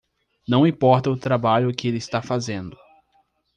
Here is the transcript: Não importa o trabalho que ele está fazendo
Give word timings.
Não 0.49 0.65
importa 0.65 1.11
o 1.11 1.15
trabalho 1.15 1.71
que 1.71 1.87
ele 1.87 1.97
está 1.97 2.23
fazendo 2.23 2.75